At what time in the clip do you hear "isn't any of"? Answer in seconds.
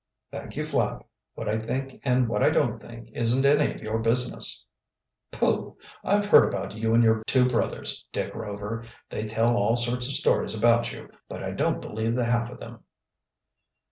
3.13-3.83